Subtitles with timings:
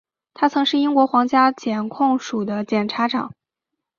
[0.33, 3.31] 他曾是英国皇家检控署的检察长。